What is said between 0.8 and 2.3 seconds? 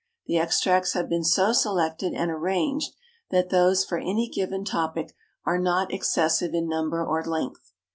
have been so selected